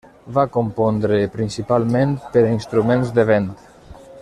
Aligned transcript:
Va 0.35 0.45
compondre 0.53 1.19
principalment 1.35 2.17
per 2.37 2.45
a 2.47 2.55
instruments 2.55 3.13
de 3.19 3.29
vent. 3.33 3.49